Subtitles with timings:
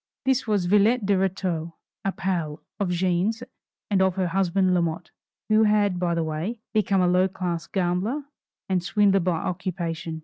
[0.25, 3.43] This was Villette de Rétaux, a "pal" of Jeanne's
[3.91, 5.11] and of her husband Lamotte,
[5.47, 8.23] who had, by the way, become a low class gambler
[8.67, 10.19] and swindler by occupation.